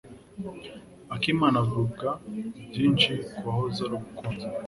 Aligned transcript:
Akimana 1.15 1.55
avuga 1.65 2.07
byinshi 2.69 3.11
ku 3.33 3.41
wahoze 3.47 3.79
ari 3.83 3.93
umukunzi 3.97 4.45
we. 4.51 4.57